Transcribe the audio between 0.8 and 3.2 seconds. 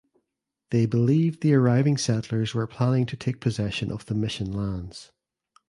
believed the arriving settlers were planning to